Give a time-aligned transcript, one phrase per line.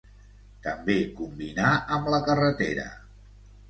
[0.67, 2.93] També combinà amb la carretera.